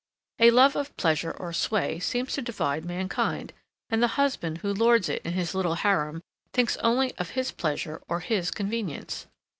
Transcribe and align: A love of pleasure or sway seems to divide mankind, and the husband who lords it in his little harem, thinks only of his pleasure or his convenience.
A 0.39 0.49
love 0.49 0.75
of 0.75 0.97
pleasure 0.97 1.29
or 1.29 1.53
sway 1.53 1.99
seems 1.99 2.33
to 2.33 2.41
divide 2.41 2.83
mankind, 2.85 3.53
and 3.87 4.01
the 4.01 4.07
husband 4.17 4.57
who 4.65 4.73
lords 4.73 5.09
it 5.09 5.21
in 5.21 5.33
his 5.33 5.53
little 5.53 5.75
harem, 5.75 6.23
thinks 6.53 6.75
only 6.77 7.13
of 7.19 7.29
his 7.37 7.51
pleasure 7.51 8.01
or 8.07 8.21
his 8.21 8.49
convenience. 8.49 9.27